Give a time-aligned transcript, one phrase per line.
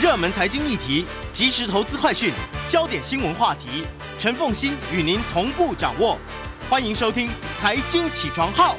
[0.00, 2.32] 热门财经议题、即时投资快讯、
[2.68, 3.84] 焦点新闻话题，
[4.16, 6.16] 陈凤馨与您同步掌握。
[6.70, 7.26] 欢迎收听
[7.58, 8.76] 《财经起床号》。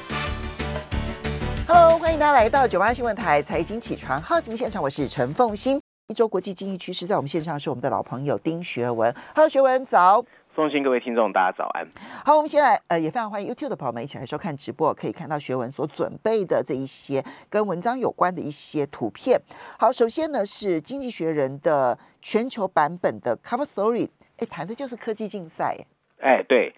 [1.67, 5.81] Hello，欢迎大家来到九八新闻台《财经起床号》节目现场，我是陈凤馨。
[6.07, 9.13] 一周国际经济趋势，在我们线上是我们的老朋友丁学文。
[9.35, 10.23] Hello，学文早。
[10.59, 11.87] 送信各位听众，大家早安。
[12.25, 19.39] 好，我们先来，呃，也非常欢迎 YouTube 的朋友们一起来收看直播，可以看到学文所准备的这一些跟文章有关的一些图片。
[19.79, 25.77] 好，首先呢是《经济学人》的全球版本的 Cover Story，哎，谈的就是科技竞赛。
[26.19, 26.75] 哎，对，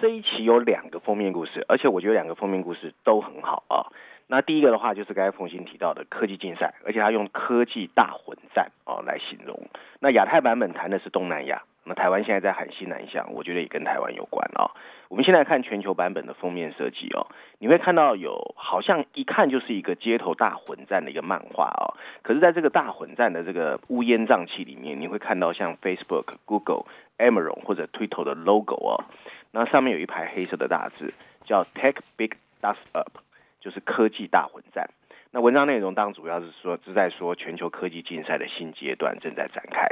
[0.00, 3.86] 这一期有两个封面故事，而且我觉得两个封面故事都很好啊。
[4.26, 9.56] 那第一个的话就是刚才冯鑫提到的科技竞赛，而且他用科技大混战哦来形容。
[10.00, 11.62] 那亚太版本谈的是东南亚。
[11.88, 14.70] 那台湾现在在喊西南向，我觉得也跟台湾有关、哦。
[15.08, 17.28] 我们现在看全球版本的封面设计哦，
[17.58, 21.94] 你会看到有好像一看就是一个街头大混战的一个漫画哦。
[22.22, 26.86] 可是，在这个大混战的这个乌烟瘴气里面，你会看到像 Facebook、Google、
[27.18, 29.04] Amazon 或者 Twitter 的 logo 哦。
[29.52, 31.14] 那上面有一排黑色的大字，
[31.44, 33.20] 叫 Tech Big Dust Up，
[33.60, 34.90] 就是科技大混战。
[35.36, 39.86] 那文章内容当主要是说是在说全球科技竞赛的新阶段正在展开。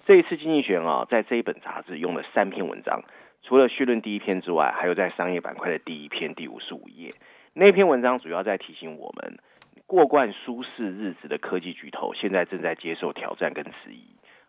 [0.00, 3.02] 这一次经济学人啊，在这一本杂志用了三篇文章，
[3.42, 7.08] 除了序论第一篇之外，还有在商业板块的第一篇第五十五页。
[7.54, 9.38] 那篇文章主要在提醒我们，
[9.86, 14.04] 过惯舒适日子的科技巨头，现在正在接受挑战跟质疑，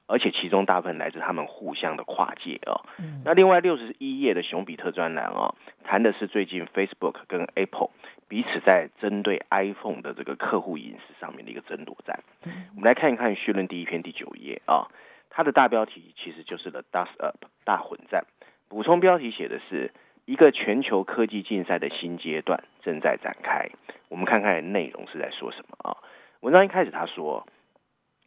[0.05, 2.83] 而且其中大部分来自他们互相的跨界哦。
[3.23, 7.91] 那另外六十一页的熊彼特专栏哦，谈的是最近 Facebook 跟 Apple。
[8.31, 12.23] 彼此在针对 iPhone 的这个客户隐私上面的一个争夺战。
[12.73, 14.87] 我们来看一看序论第一篇第九页啊，
[15.29, 18.23] 它的大标题其实就是 The Dust Up 大混战。
[18.69, 19.91] 补充标题写的是
[20.23, 23.69] 一个全球科技竞赛的新阶段正在展开。
[24.07, 25.97] 我们看看内容是在说什么啊？
[26.39, 27.45] 文章一开始他说，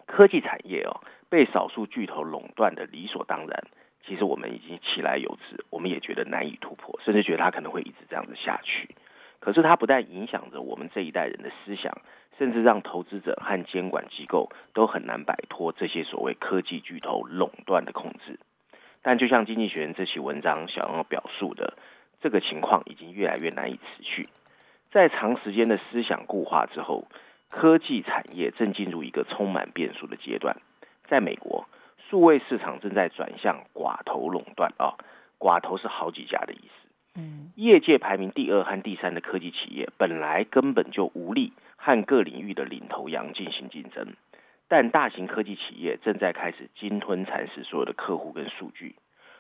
[0.05, 3.65] 科技产业哦被少数巨头垄断的理所当然，
[4.07, 8.95] 其实我们已经其来有之，我们也觉得难以突破，甚至觉得它可能会一直这样子下去。
[9.45, 11.93] 可是它不但影响着我们这一代人的思想，
[12.39, 18.39] 甚至让投资者和监管机构都很难摆脱这些所谓科技巨头垄断的控制。
[19.03, 21.75] 但就像《经济学人》这期文章想要表述的，
[22.23, 24.31] 这个情况已经越来越难以持续。
[24.91, 27.07] 在长时间的思想固化之后，
[27.51, 30.57] 科技产业正进入一个充满变数的阶段。
[31.07, 31.69] 在美国，
[32.09, 34.97] 数位市场正在转向寡头垄断啊，
[35.39, 36.84] 寡头是好几家的意思。
[37.17, 44.15] 嗯，业界排名第二和第三的科技企业本来根本就无力和各领域的领头羊进行竞争，
[44.67, 48.97] 但大型科技企业正在开始鲸吞蚕食所有的客户跟数据，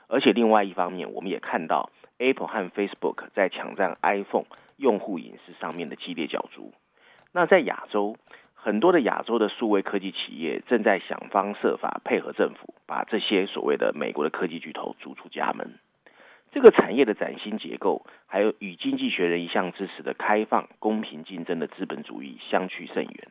[0.06, 4.46] 而且另外一方面，我们也看到 Apple 和 Facebook 在抢占 iPhone
[4.76, 6.72] 用户隐私上面的激烈角逐。
[7.32, 8.16] 那在亚洲，
[8.54, 15.74] 很多的亚洲的数位科技企业正在想方设法配合政府，把这些所谓的美国的科技巨头逐出家门。
[16.54, 23.28] 这个产业的崭新结构，还有与经济学人一向支持的开放、公平竞争的资本主义相去甚远。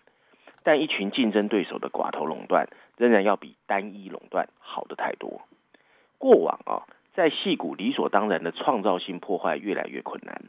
[0.61, 2.67] 但一群竞争对手的寡头垄断，
[2.97, 5.41] 仍然要比单一垄断好得太多。
[6.17, 10.41] 过往啊，在矽谷理所当然的创造性破坏越来越困难。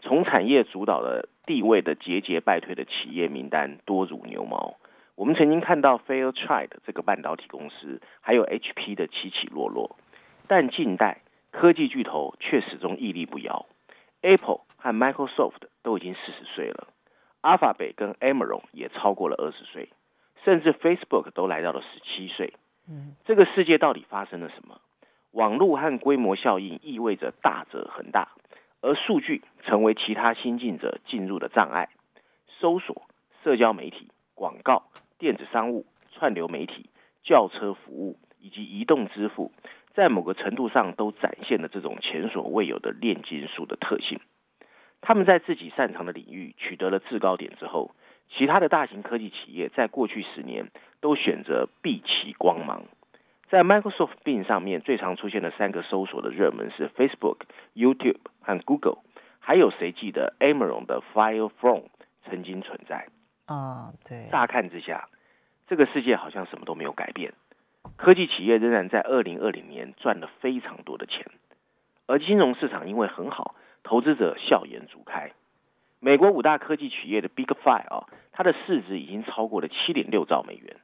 [0.00, 4.74] 从产业主导的地位的节节败退的企业名单多如牛毛。
[5.14, 9.96] 我们曾经看到 Fairchild 这个半导体公司，还有 HP 的起起落落。
[10.48, 11.22] 但近代，
[11.58, 13.64] 科技巨头却始终屹立不摇
[14.20, 16.88] ，Apple 和 Microsoft 都已经四十岁了
[17.40, 19.88] ，Alphabet 跟 Amazon 也超过了二十岁，
[20.44, 22.52] 甚至 Facebook 都来到了十七岁。
[22.86, 24.82] 嗯，这个世界到底发生了什么？
[25.30, 28.32] 网络和规模效应意味着大者恒大，
[28.82, 31.88] 而数据成为其他新进者进入的障碍。
[32.60, 33.06] 搜索、
[33.42, 34.82] 社交媒体、广告、
[35.18, 36.90] 电子商务、串流媒体、
[37.22, 39.52] 轿车服务以及移动支付。
[39.96, 44.20] 在某个程度上，都展现了这种前所未有的炼金术的特性。
[45.00, 47.94] 他们在自己擅长的领域取得了制高点之后，
[48.28, 50.70] 其他的大型科技企业在过去十年
[51.00, 52.82] 都选择避其光芒。
[53.48, 57.38] 在 Microsoft Bing 上面最常出现的三个搜索的热门是 Facebook、
[57.74, 58.98] YouTube 和 Google，
[59.38, 61.84] 还有谁记得 Amazon 的 Fire Phone
[62.28, 63.06] 曾经存在？
[63.46, 64.28] 啊，对。
[64.30, 65.08] 乍看之下，
[65.66, 67.32] 这个世界好像什么都没有改变。
[67.96, 71.26] 科技企业仍然在二零二零年赚了非常多的钱，
[72.06, 75.32] 而金融市场因为很好，投资者笑颜逐开。
[75.98, 80.76] 美国五大科技企业的 Big Five 啊，它的市值已经超过了七点六兆美元，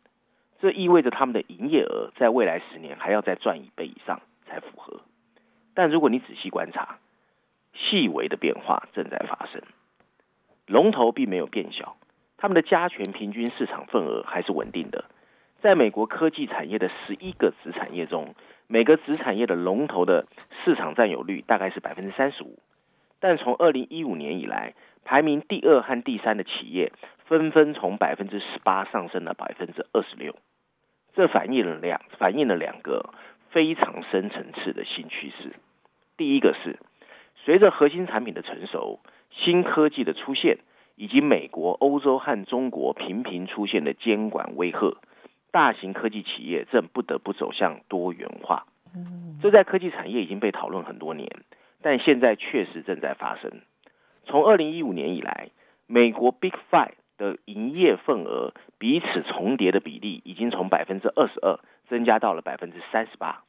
[0.59, 5.03] 这意味着他们的营业额在未来十年还要再赚一倍以上才符合。
[5.75, 6.99] 但如果你仔细观察，
[7.75, 9.61] 细微的变化正在发生，
[10.67, 11.97] 龙头并没有变小，
[12.39, 15.05] 他们的加权平均市场份额还是稳定的。
[15.63, 18.35] 在美国科技产业的十一个子产业中，
[18.67, 20.27] 每个子产业的龙头的
[20.65, 22.59] 市场占有率大概是百分之三十五。
[23.21, 24.75] 但从二零一五年以来，
[25.05, 26.91] 排名第二和第三的企业
[27.27, 30.35] 纷纷从百分之十八上升了百分之二十六。
[31.15, 33.15] 这反映了两反映了两个
[33.51, 35.53] 非常深层次的新趋势。
[36.17, 36.81] 第一个是，
[37.37, 38.99] 随着核心产品的成熟、
[39.31, 40.59] 新科技的出现，
[40.97, 44.97] 以及美国、欧洲和中国频频出现的监管威吓，
[45.53, 48.67] 大型科技企业正不得不走向多元化。
[49.41, 51.31] 这在科技产业已经被讨论很多年，
[51.81, 53.61] 但现在确实正在发生。
[54.25, 55.51] 从二零一五年以来，
[55.87, 61.59] 美国 Big Five 的营业份额彼此重叠的比例已经从百分之二十二
[61.89, 63.45] 增加到了百分之三十八。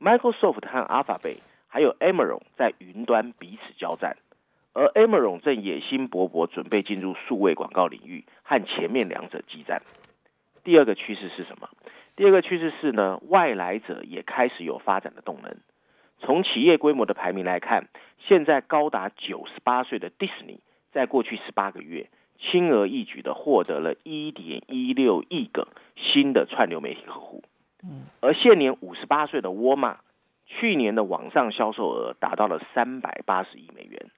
[0.00, 1.38] Microsoft 和 Alphabet
[1.68, 4.16] 还有 Amazon 在云端彼此交战，
[4.72, 9.80] 而 Amazon 正野心勃勃，准备进入数位广告领域，和前面两者激战。
[10.64, 11.68] 第二个趋势是什么？
[12.14, 15.56] 第二个趋势是呢，外来者也开始有发展的动能。
[16.18, 17.88] 从企业规模的排名来看，
[18.18, 20.60] 现在高达九十八岁的 Disney
[20.92, 25.66] 在过去十八个月，轻而易举的获得了一点一六亿个
[25.96, 27.42] 新的串流媒体客户。
[28.20, 29.98] 而现年五十八岁的沃尔玛，
[30.46, 34.10] 去年的网上销售额达到了三百八十亿美元。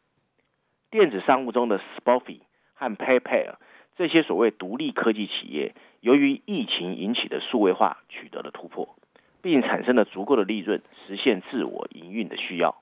[0.91, 2.41] 电子商务中的 Spotify
[2.75, 3.55] 和 PayPal
[3.97, 8.97] 这些所谓独立科技企业，由于疫情引起的数位化取得了突破，
[9.41, 12.77] 并产生了足够的利润，实现自我营运的需要。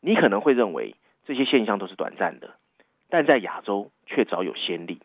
[0.00, 0.94] 你可能会认为
[1.26, 2.54] 这些现象都是短暂的，
[3.10, 5.00] 但在亚洲却早有先例。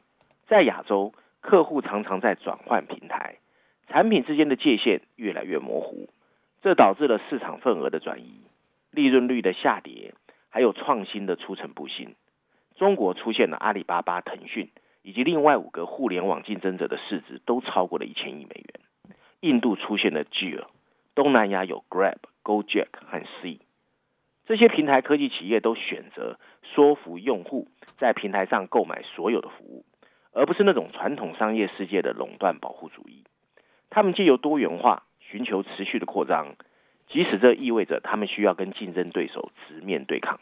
[0.48, 3.36] 在亚洲，客户常常在转换平台，
[3.88, 6.08] 产品之间的界限越来越模糊，
[6.62, 8.40] 这导致了市场份额的转移、
[8.92, 10.14] 利润率的下跌，
[10.50, 12.16] 还有创新的出尘不新。
[12.78, 14.70] 中国出现了阿里巴巴、腾讯。
[15.04, 18.80] 以及另外五个互联网竞争者的市值都超过了一千亿美元。
[19.42, 20.64] 印度出现了 Jio，
[21.14, 23.60] 东南亚有 Grab、Gojek 和 C。
[24.46, 27.68] 这些平台科技企业都选择说服用户
[27.98, 29.86] 在平台上购买所有的服务，
[30.32, 33.26] 而不是那种传统商业世界的垄断保护主义。
[33.90, 36.56] 他们借由多元化寻求持续的扩张，
[37.08, 40.40] 即使这意味着他们需要跟竞争对手直面对抗。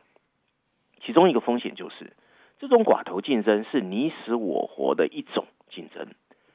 [1.04, 2.14] 其中一个风险就是。
[2.62, 6.10] 这种寡头竞争是你死我活的一种竞争，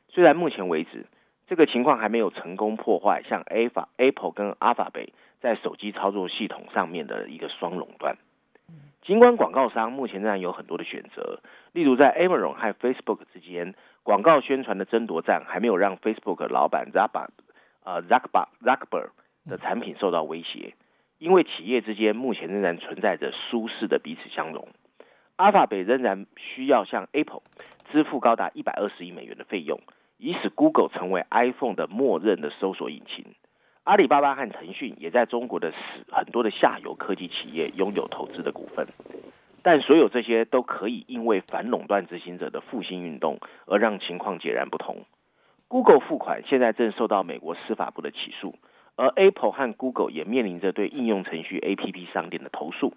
[0.09, 1.05] 虽然目前为止
[1.49, 5.09] 这个情况还没有成功破坏像 Apple 跟 Alphabet
[5.41, 8.19] 在手机操作系统上面的一个双垄断。
[9.03, 11.41] 尽管广告商目前仍然有很多的选择，
[11.73, 13.75] 例如在 Amazon 和 Facebook 之间，
[14.05, 17.31] 广告宣传的争夺战还没有让 Facebook 老板 Zuckerberg
[17.83, 19.09] 呃 Zuckerberg Zuckerberg
[19.45, 20.75] 的产品受到威胁，
[21.19, 24.69] 因为企业之间目前仍然存在着舒适的彼此相容。
[25.37, 27.43] 阿法贝仍然需要向 Apple
[27.93, 29.79] 支付高达一百二十亿美元的费用，
[30.17, 33.25] 以使 Google 成为 iPhone 的默认的搜索引擎。
[33.85, 35.73] 阿里巴巴和腾讯也在中国的
[36.11, 38.87] 很多的下游科技企业拥有投资的股份，
[39.63, 45.05] 但所有这些都可以因为反垄断执行者的复兴运动而让情况截然不同。
[45.69, 48.55] Google 付款现在正受到美国司法部的起诉，
[48.97, 52.95] 而 Apple 和 Google 也面临着对应用程序 APP 商店的投诉。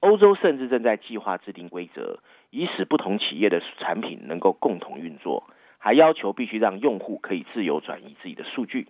[0.00, 2.20] 欧洲甚至正在计划制定规则，
[2.50, 5.44] 以使不同企业的产品能够共同运作，
[5.78, 8.88] 还要求必须让用户可以自由转移自己的数据。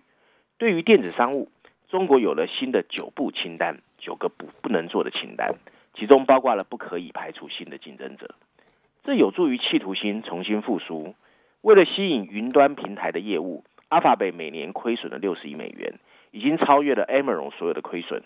[0.57, 1.49] 对于电子商务，
[1.89, 5.53] 中国有了新的九不清单，九个不不能做的清单，
[5.93, 8.33] 其中包括了不可以排除新的竞争者。
[9.03, 11.15] 这有助于企图心重新复苏。
[11.61, 15.95] 为了吸引云端平台的业务，Alphabet 每年亏损了六十亿美元，
[16.31, 18.23] 已经超越了 Amazon 所有的亏损。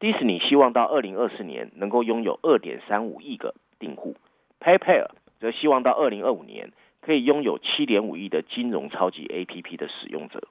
[0.00, 4.14] 迪士尼希望到二零二四年能够拥有二点三五亿个订户
[4.60, 5.08] ，PayPal
[5.40, 10.46] 则希望到二零二五年可以拥有七点五亿的金融超级 APP 的使用者。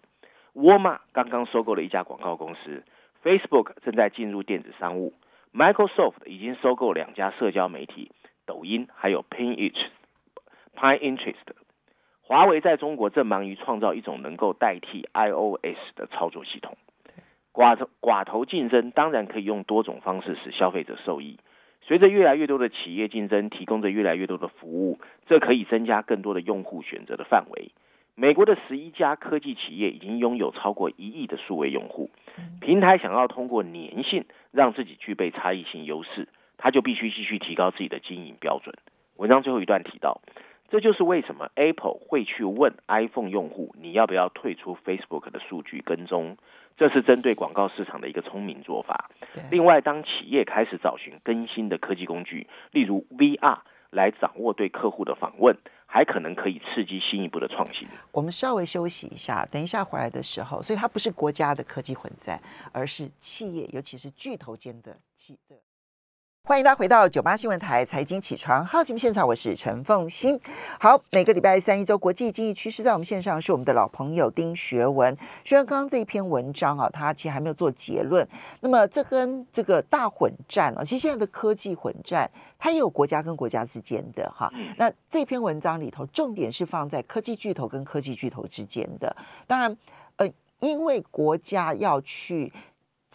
[0.51, 2.83] 沃尔玛刚刚收购了一家广告公司
[3.23, 5.13] ，Facebook 正在进入电子商务
[5.53, 8.11] ，Microsoft 已经收购两家社交媒体，
[8.45, 9.87] 抖音还有 Pinterest。
[10.75, 11.35] Pinterest。
[12.21, 16.77] 华为在中国正忙于创造一种能够代替 iOS 的操作系统。
[17.57, 21.39] 寡头寡头竞争当然可以用多种方式使消费者受益。
[21.81, 27.71] 随着越来越多的企业竞争，提供着越来越多的服务，这可以增加更多的用户选择的范围。
[28.13, 32.11] 美国的十一家科技企业已经拥有超过一亿的数位用户。
[32.61, 38.75] 平台想要通过粘性让自己具备差异性优势，它就必须继续提高自己的经营标准。
[39.15, 40.21] 文章最后一段提到，
[40.69, 46.37] 这就是为什么 Apple 会去问 iPhone 用户，你要不要退出 Facebook 的数据跟踪。
[46.77, 49.09] 这是针对广告市场的一个聪明做法。
[49.49, 55.57] 另外，当企业开始找寻更新的科技工具，例如 VR，来掌握对客户的访问，
[55.87, 57.87] 还可能可以刺激新一步的创新。
[58.11, 62.39] 我们稍微休息一下，等一下回来的时候，所以它不是国家的科技混战，
[62.71, 65.55] 而是企业，尤其是巨头间的企的。
[66.47, 70.39] 欢迎大家回到九八新闻台财经起床好节目现场，我是陈凤欣。
[70.79, 75.13] 好，每个礼拜三一周国际经济趋势，在我们线上是我们的老朋友丁学文。
[75.43, 78.25] 学文刚刚这一篇文章啊，他其实还没有做结论。
[78.61, 84.49] 那么这跟这个大混战啊，其实现在的科技混战，它也有国家跟国家之间的哈。
[84.77, 89.13] 那这篇文章里头，重点是放在科技巨头跟科技巨头之间的。
[89.47, 89.77] 当然，
[90.15, 90.25] 呃，
[90.61, 92.53] 因为国家要去。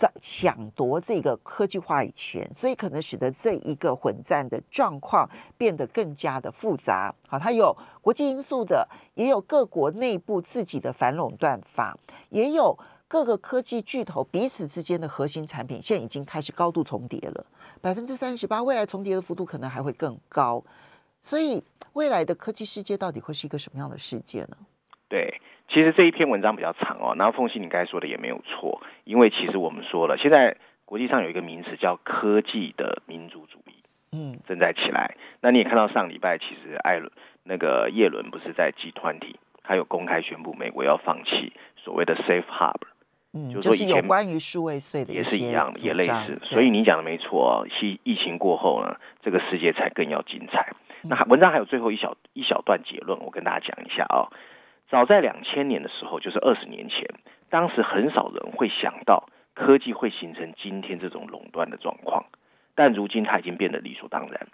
[0.03, 7.15] 在抢夺这个科技话语权，所以可能使得这一个混战的状况变得更加的复杂。
[7.29, 11.97] 好，它有国际因素的，也有各国内部自己的反垄断法，
[12.31, 17.47] 也有各个科技巨头彼此之间的核心产品，现在已经开始高度重叠了，
[17.81, 20.65] 百分之三十八，未来重叠的幅度可能还会更高。
[21.23, 24.57] 所以，未来的科技世界到底会是一个什么样的世界呢？
[25.09, 25.41] 对。
[25.73, 33.73] 其实这一篇文章比较长哦，然后凤西你刚才说的也没有错，因为其实我们说了，现在国际上有一个名词叫科技的民族主义，
[34.13, 35.17] 嗯，正在起来。
[35.41, 37.11] 那你也看到上礼拜，其实艾伦
[37.45, 42.89] 那个叶伦不是在集团体他有公开宣布美国要放弃所谓的 Safe Harbor，
[43.33, 46.39] 嗯，就是说以前有关于数位税的也是一样的，也类似。
[46.43, 50.75] 所以你讲的没错，疫疫情过后呢，这个世界才更要精彩。
[51.05, 54.29] 那文章还有最后一小一小段结论，我跟大家讲一下啊。
[54.93, 57.07] 早在两千年的时候，就是二十年前，
[57.49, 62.27] 当时很少人会想到科技会形成今天这种垄断的状况，
[62.75, 64.49] 但如今它已经变得理所当然。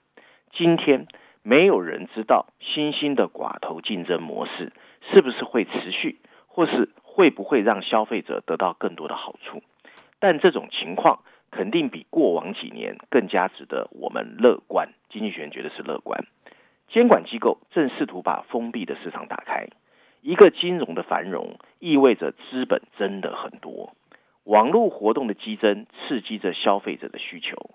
[0.52, 1.08] 今天
[1.42, 4.72] 没有人知道新兴的寡头竞争模式
[5.10, 9.64] 是不是会持续，或是会不会让消费者得到更多的好处，
[10.20, 11.18] 但这种情况
[11.50, 14.90] 肯定比过往几年更加值得我们乐观。
[15.10, 16.24] 经济学人觉得是乐观，
[16.86, 19.66] 监管机构正试图把封闭的市场打开。
[20.20, 23.94] 一个金融的繁荣意味着资本真的很多，
[24.44, 27.70] 网络活动的激增刺激着消费者的需求。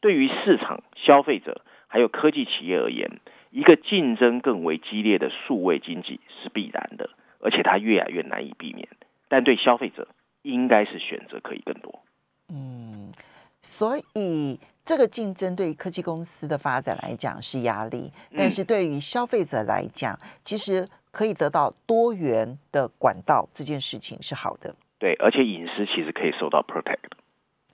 [0.00, 3.20] 对于市场、消费者还有科技企业而言，
[3.50, 8.88] 一个竞争更为激烈的数位经济是必然的，而且它越来越难以避免。
[9.28, 10.08] 但对消费者，
[10.42, 12.02] 应该是选择可以更多。
[12.48, 13.12] 嗯，
[13.60, 20.88] 所以这个竞争对于科技公司的发展来讲是压力，但是对于消费者来讲，其实。
[21.12, 24.74] 可以得到多元的管道，这件事情是好的。
[24.98, 27.12] 对，而且隐私其实可以受到 protect。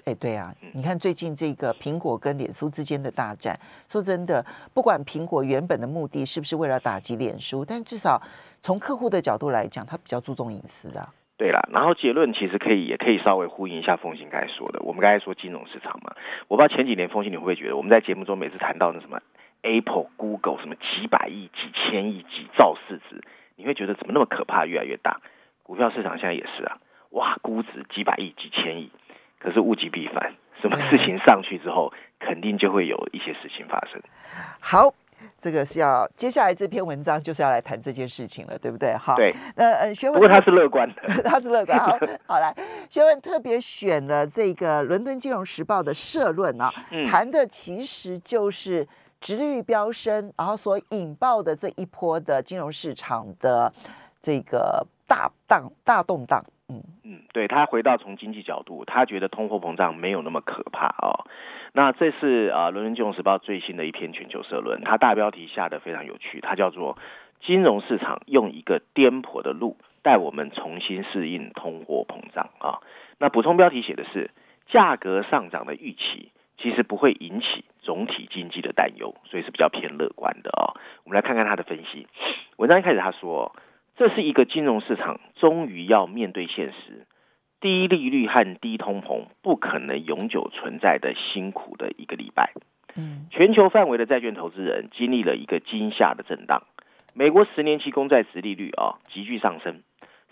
[0.05, 8.21] 哎，对啊，你看最近这个苹果跟脸书之间的大战，说真的，不管苹果原本的目的是不是为了打击脸书，但至少
[8.63, 11.13] 从客户的角度来讲，他比较注重隐私啊。
[11.37, 14.81] 对啦，然后结论其实可以也可以稍微呼应一下风行刚才说的。
[14.81, 16.17] 我们刚才说金融市场嘛，
[16.49, 19.21] 我不知道前几年风行你会不会觉得，我们在节目中每次谈到那什么
[19.63, 23.23] ？Apple、Google 什么几百亿、几千亿、几兆市值，
[23.57, 24.67] 你会觉得怎么那么可怕？
[24.67, 25.21] 越来越大，
[25.63, 26.79] 股票市场现在也是啊，
[27.11, 28.91] 哇，估值几百亿、几千亿，
[29.39, 34.01] 可是物极必反，什么事情上去之后，肯定就会有一些事情发生。
[34.61, 34.95] 好。
[35.41, 38.95] 这个是要接下来这篇文章就是要来谈这件事情了，对不对？
[38.97, 39.35] 好，对。
[39.57, 41.77] 那呃，学文不过他是乐观的， 他是乐观。
[41.77, 42.55] 好， 好来，
[42.89, 48.87] 学文特别选了这个《伦敦金融时报》的社论啊，嗯、谈的其实就是
[49.21, 53.73] 殖率飙升，然后所引爆的这一波的金融市场的
[54.23, 56.45] 这个大荡、大动荡。
[56.71, 61.25] 嗯嗯，对，他回到从经济角度，他觉得通货膨胀没有那么可怕哦。
[61.73, 66.99] 那这是啊，《伦敦金融时报》最新的一篇全球社论，它大标题下得非常有趣，它叫做
[67.41, 72.81] “金融市场用一个颠簸的路带我们重新适应通货膨胀”啊。
[73.19, 74.31] 那补充标题写的是
[74.69, 80.77] “价格上涨的预期其实不会引起总体经济的担忧”，所以是比较偏乐观的哦。
[81.05, 82.07] 我们来看看他的分析。
[82.59, 83.57] 文章一开始他说
[83.97, 87.07] ：“这是一个金融市场终于要面对现实。”
[87.61, 92.53] 低利率和低通膨不可能永久存在的辛苦的一个礼拜。
[92.95, 96.65] 嗯，全球范围的债券投资人经历了一个惊吓的震荡。
[97.15, 99.83] 美国十年期公债殖利率啊急剧上升，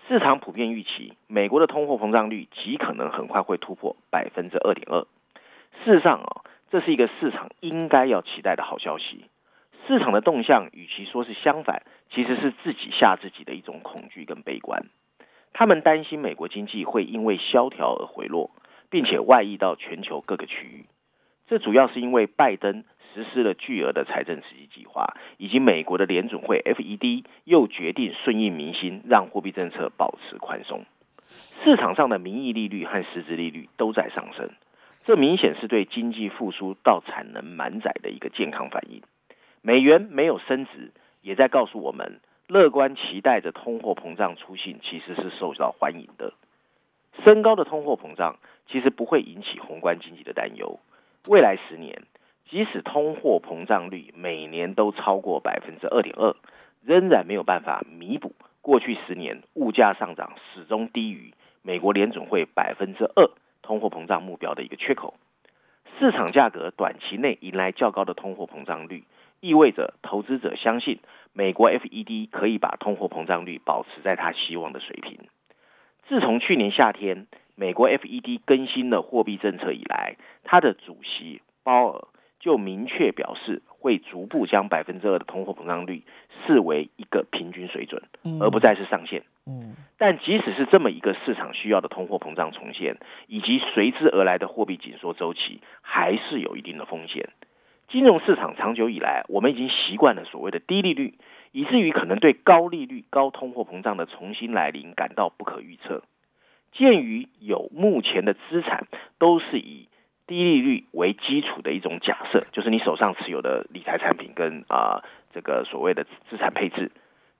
[0.06, 5.00] 市场普遍预期美国的通货膨胀率极可能很快会突破百分之二点二。
[5.84, 9.24] 事实上啊，这是一个市场应该要期待的好消息。
[9.86, 14.86] 市场的动向与其说是相反，其实是自己吓自己的一种恐惧跟悲观。
[15.52, 18.50] 他们担心美国经济会因为萧条而回落，
[18.90, 20.86] 并且外溢到全球各个区域。
[21.46, 22.82] 这主要是因为拜登
[23.14, 30.84] 实施了巨额的财政刺激计划，以及美国的联准会 FED 又决定顺应民心，让货币政策保持宽松。
[31.62, 34.50] 市场上的名义利率和实质利率都在上升，
[35.06, 39.02] 这明显是对经济复苏到产能满载的一个健康反应。
[39.62, 40.92] 美元没有升值。
[41.22, 46.34] 也在告诉我们，乐观期待着通货膨胀出现其实是受到欢迎的。
[47.24, 50.78] 升高的通货膨胀其实不会引起宏观经济的担忧。
[51.26, 52.02] 未来十年，
[52.48, 56.36] 即使通货膨胀率每年都超过百分之二点二，
[56.84, 63.28] 仍然没有办法弥补过去十年物价上涨始终低于美国联准会百分之二
[63.66, 65.14] 通货膨胀目标的一个缺口。
[65.98, 69.04] 市场价格短期内迎来较高的通货膨胀率，
[69.40, 71.00] 意味着投资者相信
[71.32, 75.18] 美国 FED 可以把通货膨胀率保持在他希望的水平。
[76.06, 82.04] 自从去年夏天美国 FED 更新了货币政策以来，他的主席鲍尔
[82.38, 86.02] 就明确表示，会逐步将百分之二的通货膨胀率
[86.44, 88.02] 视为一个平均水准，
[88.40, 89.22] 而不再是上限。
[89.46, 92.96] 嗯，但即使是这么一个市场需要的通货膨胀重现，
[93.28, 97.28] 以及随之而来的货币紧缩周期，还是有一定的风险。
[97.88, 101.14] 金融市场长久以来，我们已经习惯了所谓的低利率，
[101.52, 106.02] 以至于可能对高利率、高通货膨胀的重新来临感到不可预测。
[106.72, 108.88] 鉴于有目前的资产
[109.18, 109.86] 都是以
[110.26, 116.90] 低利率为基础的一种假设，就是你手上持有的理财产品跟啊、这个所谓的资产配置，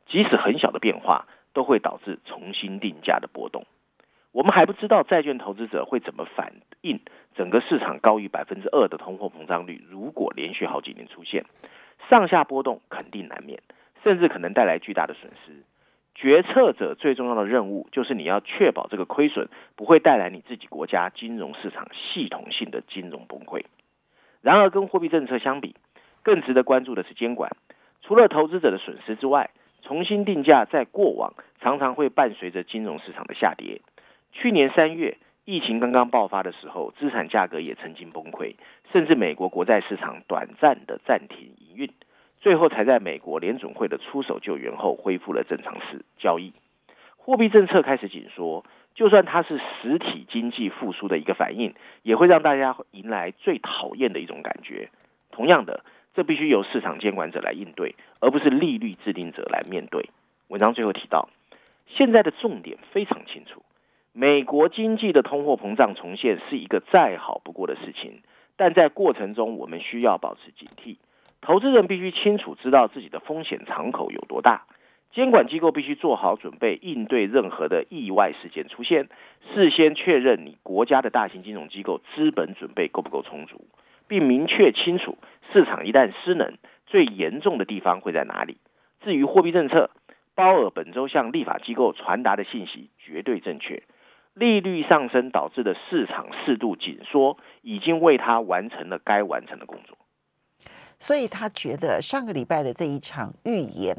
[0.07, 3.65] 即使很小的变化都会导致重新定价的波动。
[4.33, 6.53] 我们还不知道债券投资者会怎么反
[6.83, 7.01] 应
[7.35, 11.45] 整个市场高于百分之二的通货膨胀率，如果连续好几年出现
[12.11, 13.63] 上下波动，肯定难免，
[14.05, 15.65] 甚至可能带来巨大的损失。
[16.17, 23.65] 决策者最重要的任务就是你要确保这个亏损不会带来你自己国家金融市场系统性的金融崩溃。
[24.41, 25.77] 然而，跟货币政策相比，
[26.23, 27.55] 更值得关注的是监管。
[28.01, 29.51] 除了投资者的损失之外，
[29.83, 33.83] 重新定价在过往常常会伴随着金融市场的下跌。
[34.33, 38.55] 去年三月，疫情刚刚爆发的时候，资产价格也曾经崩溃，
[38.91, 41.91] 甚至美国国债市场短暂的暂停营运。
[42.47, 46.53] 最后才在美国联准会的出手救援后恢复了正常式交易，
[47.17, 51.75] 货币政策开始紧缩，就算它是实体经济复苏的一个反应，
[52.05, 54.91] 也会让大家迎来最讨厌的一种感觉。
[55.33, 60.11] 同样的，这必须由市场监管者来应对，而不是利率制定者来面对。
[60.47, 61.29] 文章最后提到，
[61.89, 63.65] 现在的重点非常清楚，
[64.13, 68.23] 美国经济的通货膨胀重现是一个再好不过的事情，
[68.55, 70.99] 但在过程中我们需要保持警惕。
[71.47, 74.67] 投资人必须清楚知道自己的风险敞口有多大，
[75.13, 79.09] 监管机构必须做好准备应对任何的意外事件出现，
[79.55, 83.65] 事先确认你国家的大型金融机构资本准备够不够充足，
[84.09, 85.19] 并明确清楚
[85.53, 86.55] 市场一旦失能，
[86.85, 88.57] 最严重的地方会在哪里。
[89.05, 89.91] 至于货币政策，
[90.35, 93.85] 鲍尔本周向立法机构传达的信息绝对正确，
[94.35, 99.97] 利率上升导致的市场适度紧缩已经为他完成了该完成的工作。
[100.99, 103.97] 所以他觉得上个礼拜的这一场预言，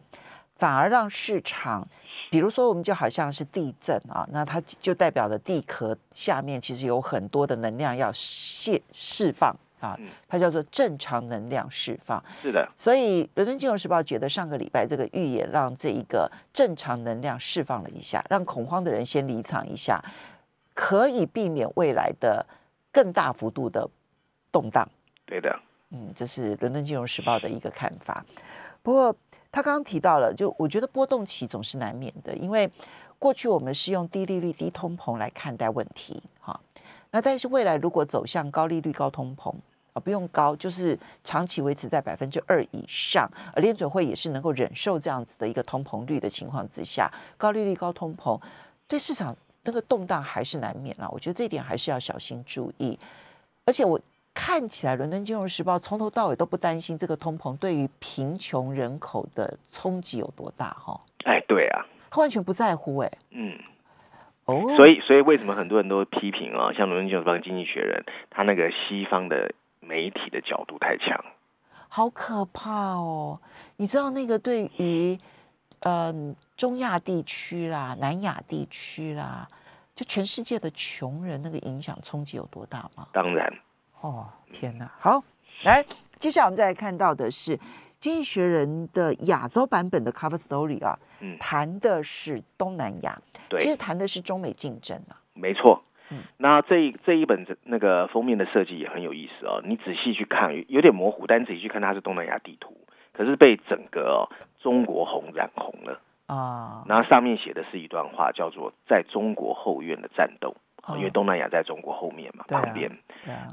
[0.55, 1.87] 反而让市场，
[2.31, 9.95] 比如说我们就好像是地震啊，那它就代表了地壳下面其实有很多的能量要泄释放啊，
[10.27, 12.21] 它叫做正常能量释放。
[12.41, 12.67] 是的。
[12.75, 20.03] 所以《伦敦金融时报》觉得上个礼拜这个预言让这一个正常能量释放了一下，让恐慌的人先离场一下，
[20.73, 22.43] 可以避免未来的
[22.91, 23.87] 更大幅度的
[24.51, 24.89] 动荡。
[25.25, 25.57] 对的。
[25.91, 28.25] 嗯，这是《伦敦金融时报》的一个看法。
[28.83, 29.15] 不过
[29.51, 32.69] 他刚刚提到了，就我觉得波动期总是难免的，因为
[33.17, 36.59] 过去我们是用低利率、低通膨来看待问题，哈。
[37.11, 39.49] 那但是未来如果走向高利率、高通膨
[39.93, 48.37] 啊，不用高，就是长期维持在百分之二以上，而联准会也是能够忍受这样子的一个通膨率的情况之下，高利率、高通膨
[48.89, 51.07] 对市场那个动荡还是难免啊。
[51.09, 52.99] 我觉得这一点还是要小心注意，
[53.65, 53.97] 而且我。
[54.39, 61.01] 看起来，《伦敦金融时报》从头到尾都不担心这个通膨对于贫穷人口的冲击有多大，哈？
[61.25, 63.57] 哎，对啊，他完全不在乎，哎，嗯，
[64.45, 66.71] 哦，所以，所以为什么很多人都批评啊？
[66.71, 71.19] 像《伦敦金融时报》《经济学人》，他那个西方的媒体的角度太强，
[71.89, 73.41] 好可怕哦！
[73.77, 75.17] 你知道那个对于
[75.79, 79.47] 嗯中亚地区啦、南亚地区啦，
[79.95, 83.07] 就全世界的穷人那个影响冲击有多大吗？
[83.11, 83.51] 当然。
[84.01, 84.91] 哦，天哪！
[84.99, 85.23] 好，
[85.63, 85.83] 来，
[86.19, 87.57] 接下来我们再来看到的是
[87.99, 102.77] 《经济学人》的亚洲版本的 cover story 啊，嗯，谈的是东南亚，对，其实谈的是中美竞争啊，没错，嗯，那这一这一本那个封面的设计也很有意思哦，你仔细去看，有点模糊，但仔细去看它是东南亚地图，
[103.13, 104.29] 可是被整个哦
[104.61, 105.99] 中国红染红了。
[106.27, 110.53] 啊，然后上面写的是一段话，叫做“在中国后院的战斗”。
[110.95, 112.91] 因为东南亚在中国后面嘛，旁边。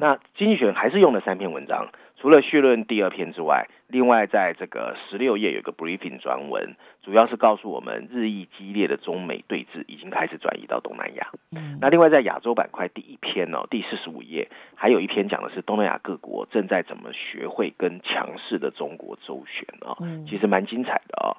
[0.01, 11.29] 那经济学还是用了三篇文章，除了绪论第二篇之外，另外在这个十六页有个 briefing 专文，主要是告诉我们日益激烈的中美对峙已经开始转移到东南亚。
[11.51, 19.97] 嗯，那另外在亚洲板块第一篇哦，第四十五页还有一篇讲的是东南亚各国正在怎么学会跟强势的中国周旋哦，
[20.29, 21.37] 其实蛮精彩的哦。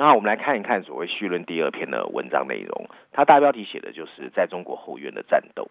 [0.00, 5.68] 那我们来看一看所谓绪论第二篇的文章内容，它大标题写的就是在中国后院的战斗，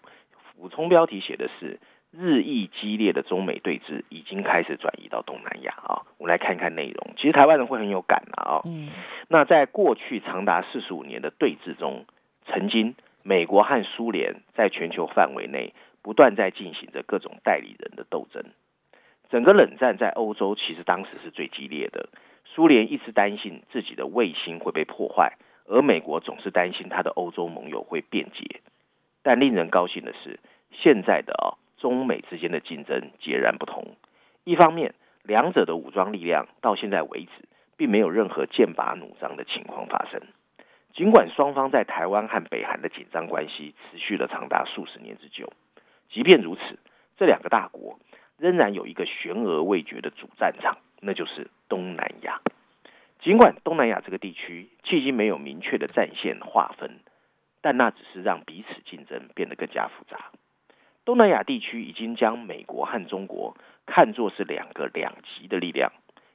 [0.56, 1.80] 补充标题写的是
[2.12, 6.06] 日益激烈的中美对峙已经开始转移到东南亚啊。
[6.20, 8.62] 我们来看一看内容，其实台湾人会很有感啊。
[8.66, 8.92] 嗯。
[9.30, 12.06] 那在过去长达四十五年的对峙中，
[12.46, 18.44] 曾经美国和苏联在全球范围内不断在进行着各种代理人的斗争。
[19.32, 22.10] 整个冷战在欧洲其实当时是最激烈的。
[22.54, 28.62] 苏联一直担心自己的卫星会被破坏，而美国总是担心他的欧洲盟友会变节。
[29.22, 30.40] 但令人高兴的是，
[30.72, 33.96] 现在的中美之间的竞争截然不同。
[34.44, 40.22] 一方面，两者的武装力量到现在为止并没有任何剑拔弩张的情况发生。
[40.94, 45.54] 尽管双方在台湾和北韩的紧张关系持续了长达数十年之久，
[46.10, 46.80] 即便如此，
[47.16, 48.00] 这两个大国
[48.38, 50.78] 仍然有一个悬而未决的主战场。
[51.02, 52.42] 那就是东南亚。
[53.22, 57.00] 尽管东南亚这个地区迄今没有明确的战线划分，
[57.62, 60.32] 但那只是让彼此竞争变得更加复杂。
[61.04, 65.92] 东南亚地区已经将美国和中国看作是两个两极的力量，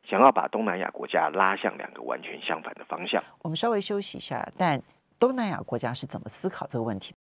[0.07, 3.23] 想要把东南亚国家拉向两个完全相反的方向。
[3.43, 4.83] 我们稍微休息一下，但
[5.19, 7.15] 东南亚国家是怎么思考这个问题？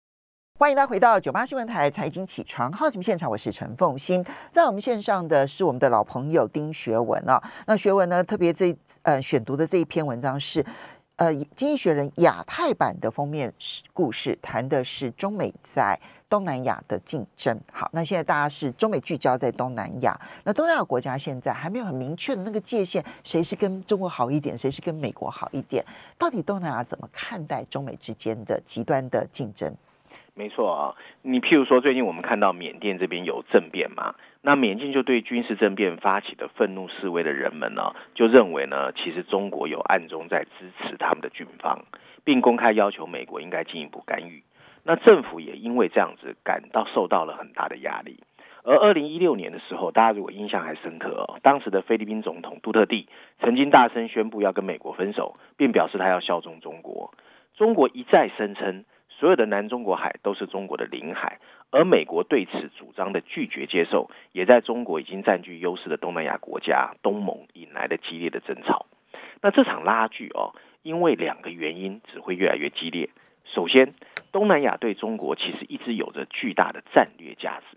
[0.60, 7.42] 欢迎大家回到九八新闻台财经起床号节目现场，我是陈凤欣，在我们线上的是我们的老朋友丁学文啊。
[7.66, 10.62] 那学文呢，特别这呃选读的这一篇文章是
[11.16, 13.50] 呃《经济学人》亚太版的封面
[13.94, 17.58] 故事，谈的是中美在东南亚的竞争。
[17.72, 25.82] 好，那现在大家是中美聚焦在东南亚，那东南亚国家现在还没有很明确的那个界限，谁是跟中国好一点，谁是跟美国好一点？
[26.18, 29.74] 到底东南亚怎么看待中美之间的极端的竞争？
[30.34, 41.84] 没错啊，你譬如说，最近我们看到缅甸这边有政变嘛，那缅甸就对军事政变发起的愤怒示威的人们呢，就认为呢，其实中国有暗中在支持他们的军方，
[42.24, 44.42] 并公开要求美国应该进一步干预。
[44.82, 48.20] 那政府也因为这样子感到受到了很大的压力。
[48.62, 53.08] 而二零一六年的时候，大家如果印象还深刻哦，当时的菲律宾总统杜特地
[53.40, 57.12] 曾经大声宣布要跟美国分手，并表示他要效忠中国。
[57.56, 58.86] 中国一再声称。
[59.20, 68.86] 所有的南中国海都是中国的领海，而美国对此主张的拒绝接受，也在中国已经占据优势的东南亚国家东盟引来了激烈的争吵。
[69.42, 73.10] 那这场拉锯哦，因为两个原因只会越来越激烈。
[73.44, 73.92] 首先，
[74.32, 77.76] 东南亚对中国其实一直有着巨大的战略价值。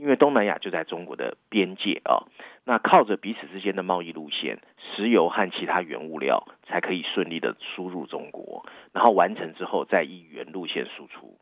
[0.00, 2.24] 因为东南亚就在中国的边界啊，
[2.64, 11.36] 那靠着彼此之间的贸易路线，石油和其他原物料才可以顺利的输入中国，然后完成之后再以原路线输出。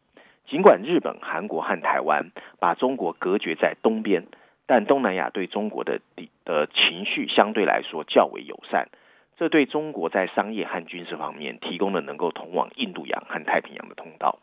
[0.49, 4.27] 尽管日本、韩国和台湾把中国隔绝在东边，
[4.67, 6.01] 但东南亚对中国的
[6.45, 8.89] 的情绪相对来说较为友善，
[9.37, 14.41] 这对中国在商业和军事方面提供了能够通往印度洋和太平洋的通道。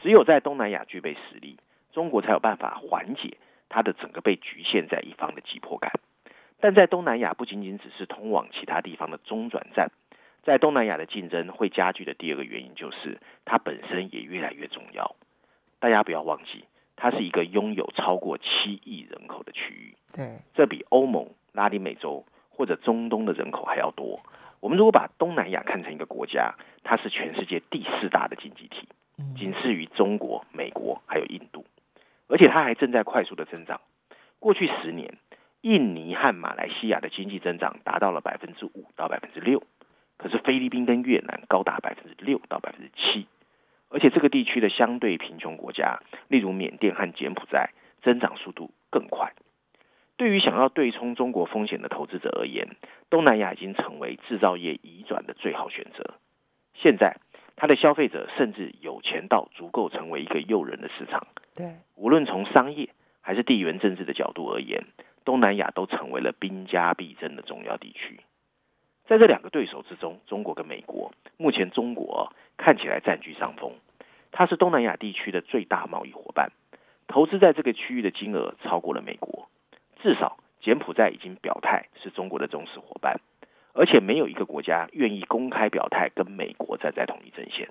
[0.00, 1.56] 只有在东南亚具备实力，
[1.92, 3.36] 中国才有办法缓解。
[3.68, 5.92] 它的整个被局限在一方的急迫感，
[6.60, 9.90] 但在东南亚不仅仅只是通往其他地方的中转站，
[10.42, 15.14] 在东南亚的竞争会加剧的第二个原因就是它本身也越来越重要。
[15.78, 16.64] 大家不要忘记，
[16.96, 24.20] 它是一个拥有超过七亿人口的区域，对，这比欧盟、拉丁美洲或者中东的人口还要多。
[24.60, 26.52] 我们如果把东南亚看成一个国家，
[26.82, 28.88] 它是全世界第四大的经济体，
[29.36, 31.64] 仅次于中国、美国还有印度。
[32.28, 33.80] 而且它还正在快速的增长。
[34.38, 35.18] 过去十年，
[35.62, 39.62] 印尼和马来西亚的经济增长达到了百分之五到百分之六，
[40.16, 43.26] 可是菲律宾跟越南高达百分之六到百分之七。
[43.90, 47.70] 而且这个地区的相对贫穷国家，例如缅甸和柬埔寨，
[48.02, 49.32] 增长速度更快。
[50.18, 52.76] 对于想要对冲中国风险的投资者而言，
[53.08, 56.14] 东南亚已经成为制造业移转的最好选择。
[56.74, 57.16] 现在，
[57.60, 61.26] 它的消费者甚至有钱到足够成为一个诱人的市场。
[61.56, 62.88] 对，无论从商业
[63.20, 64.84] 还是地缘政治的角度而言，
[65.24, 68.20] 东南亚都成为了兵家必争的重要地区。
[69.08, 73.72] 在这两个对手之中，中国跟美国，目前中国看起来占据上风。
[74.30, 76.52] 它是东南亚地区的最大贸易伙伴，
[77.08, 79.48] 投资在这个区域的金额超过了美国。
[80.00, 83.18] 至少柬埔寨已经表态是中国的忠实伙伴，
[83.78, 87.68] 而且没有一个国家愿意公开表态跟美国站在同一阵线。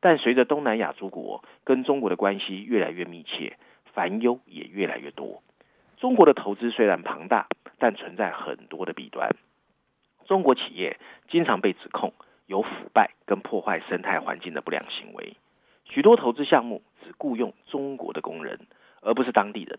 [0.00, 3.56] 但随着东南亚诸国跟中国的关系越来越密切，
[3.94, 5.42] 烦忧也越来越多。
[5.96, 9.34] 中国的投资虽然庞大，但存在很多的弊端。
[10.26, 10.98] 中国企业
[11.30, 12.12] 经常被指控
[12.44, 15.38] 有腐败跟破坏生态环境的不良行为，
[15.86, 18.60] 许多投资项目只雇佣中国的工人，
[19.00, 19.78] 而不是当地人，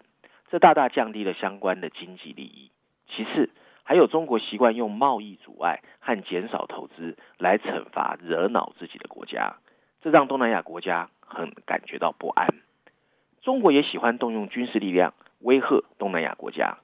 [0.49, 2.71] 这大大降低了相关的经济利益。
[3.07, 3.51] 其次，
[3.87, 9.57] 还有中国习惯用贸易阻碍和减少投资来惩罚惹恼自己的国家，
[10.01, 12.47] 这让东南亚国家很感觉到不安。
[13.43, 16.79] 中国也喜欢动用军事力量威吓东南亚国家，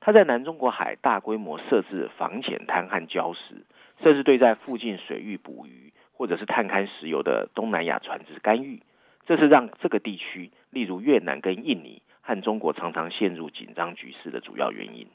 [0.00, 3.64] 他在南中国海大规模设置防潜滩和礁石，
[4.02, 8.82] 甚至对在附近水域捕鱼或者是探勘石油的东南亚船只干预，
[9.24, 15.06] 这是让这个地区，例如越南跟印尼和中国常常陷入紧张局势的主要原因。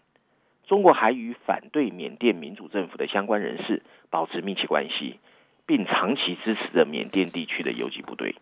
[0.68, 5.20] 中国还与反对缅甸民主政府的相关人士保持密切关系，
[5.66, 8.36] 并长期支持着缅甸地区的游击部队。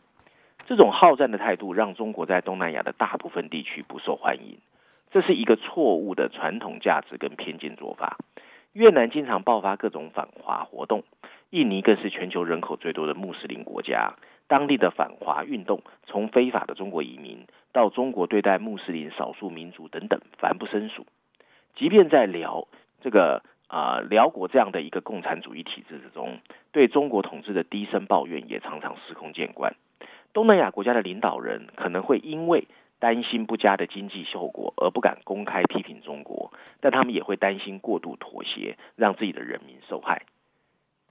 [0.65, 4.57] 这种好战的态度让中国在东南亚的大部分地区不受欢迎，
[5.11, 8.17] 这是一个错误的传统价值跟偏见做法。
[8.71, 11.03] 越南经常爆发各种反华活动，
[11.49, 14.13] 印尼更是全球人口最多的穆斯林国家，
[14.47, 21.05] 当地的反华运动从非法的中国移民到中国对待穆斯林少数民族等等，繁不胜数。
[21.75, 22.67] 即便在辽
[23.01, 26.39] 这个啊辽国这样的一个共产主义体制之中，
[26.71, 29.75] 对中国统治的低声抱怨也常常司空见惯。
[30.33, 32.67] 东南亚国家的领导人可能会因为
[32.99, 40.23] 担心不佳的经济效果而不敢公开批评中国，但他们也会担心过度妥协，让自己的人民受害。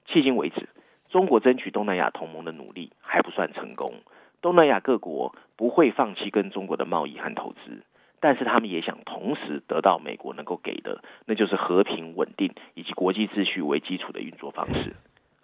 [0.09, 0.68] 迄今为止，
[1.11, 3.94] 中国争取东南亚同盟的努力还不算成功。
[4.40, 7.83] 东南亚各国不会放弃跟中国的贸易和投资。
[8.22, 14.94] 但是他们也想同时得到美国能够给的，那就是和平稳定以及国际秩序为基础的运作方式，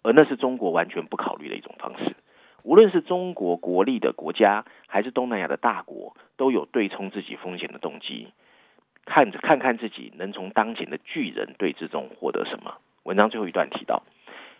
[0.02, 2.14] 而那是中国完全不考虑的一种方式。
[2.62, 8.28] 无论是中国国力的国家，还是东南亚的大国，都有对冲自己风险的动机，
[9.04, 12.76] 看着看看自己能从当前的巨人对峙中获得什么。
[13.02, 14.04] 文章最后一段提到，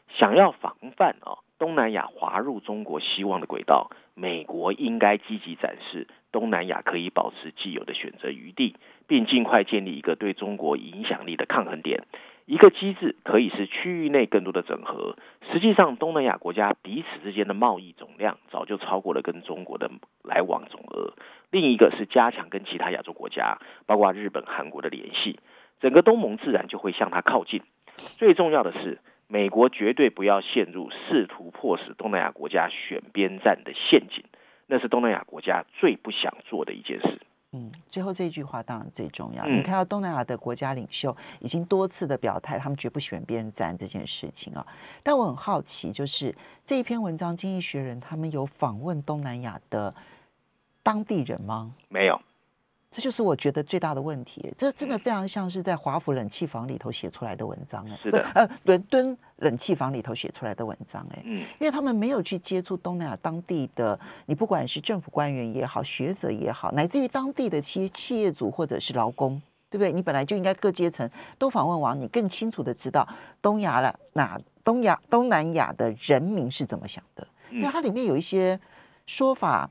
[0.09, 6.09] 想要防范啊东南亚滑入中国希望的轨道，美国应该积极展示。
[6.33, 12.05] 东南亚可以保持既有的选择余地，并尽快建立一个对中国影响力的抗衡点。
[12.47, 15.17] 一个机制可以是区域内更多的整合。
[15.53, 19.91] 实际上，东南亚国家彼此之间的贸易总量早就超过了跟中国的
[20.25, 21.13] 来往总额。
[21.51, 25.39] 另一个是加强跟其他亚洲国家，包括日本、韩国的联系，
[25.81, 27.61] 整个东盟自然就会向它靠近。
[28.17, 34.25] 最重要的是，美国绝对不要陷入试图迫使东南亚国家选边站的陷阱。
[34.69, 37.21] 那是东南亚国家最不想做的一件事。
[37.53, 39.43] 嗯，最后这一句话当然最重要。
[39.47, 44.65] 嗯、你看到东南亚的国家领袖已经多次的表态，他们绝不选边站这件事情啊。
[45.03, 49.95] 但我很好奇，就是这一篇文章，《经济学人》他们有访问东南亚的
[50.83, 51.73] 当地人吗？
[51.89, 52.21] 没有。
[52.91, 69.93] 这就是我觉得最大的问题，这真的非常像是在华府冷气房里头写出来的文章哎，是的，呃，伦敦冷气房里头写出来的文章哎，嗯，因为他们没有去接触东南亚当地的，你不管是政府官员也好，学者也好，乃至于当地的企企业主或者是劳工，对不对？
[69.93, 73.07] 你本来就应该各阶层都访问完，你更清楚的知道
[73.43, 78.59] 东亚了，那东亚东南亚的人民是怎么想的，因为它里面有一些
[79.05, 79.71] 说法。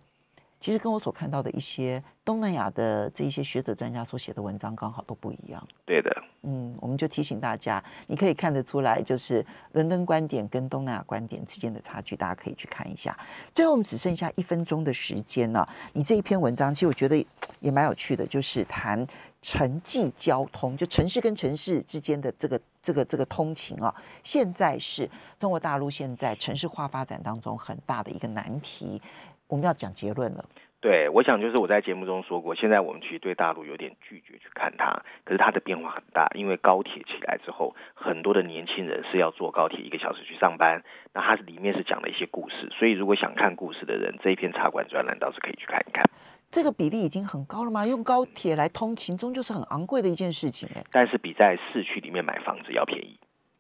[0.68, 5.66] 其实跟我所看到的一些东南亚的这一些学者专家所写的文章刚好都不一样。
[5.86, 13.18] 对的，嗯，我们就提醒大家，你可以看得出来，就是伦敦观点跟东南亚观点之间的差距，大家可以去看一下。
[13.56, 17.26] 最后我们只剩下一分钟的时间了，你这一篇文章其实我觉得
[17.62, 19.08] 也蛮有趣的，就是谈
[19.42, 29.02] 城际交通，就城市跟城市之间的这个这个这个通勤啊，现在是中国大陆现在城市化发展当中很大的一个难题。
[29.48, 30.46] 我们要讲结论了。
[30.80, 40.84] 对，我想就是我在节目中说过，现在我们其实对大陆有点拒绝去看它，可是它的变化很大，因为高铁起来之后，很多的年轻人是要坐高铁一个小时去上班，
[41.14, 46.06] 那它里面是讲了一些故事，所以如果想看故事的人，这一篇茶馆专栏倒是可以去看一看。
[46.52, 47.86] 这个比例已经很高了吗？
[47.86, 50.84] 用高铁来通勤终究是很昂贵的一件事情哎。
[50.92, 53.20] 但是比在市区里面买房子要便宜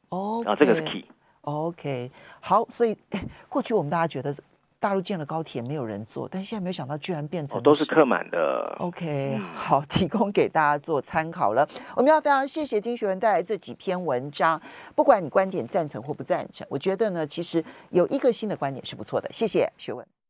[0.10, 0.43] 哦。
[0.45, 1.04] 然后这个是 key。
[1.41, 2.95] OK，好，所以
[3.50, 4.34] 过去我们大家觉得。
[4.80, 8.76] 大陆建了高铁，没有人坐，但是现在没有想到，居然变成、哦、都是客满的。
[8.80, 11.68] OK， 好，提供给大家做参考了。
[11.96, 14.62] 我们要非常谢谢丁学文带来这几篇文章，
[14.96, 19.28] 不管你观点赞成或不赞成，我觉得呢，其实有一个新的观点是不错的。
[19.34, 20.06] 谢谢学文。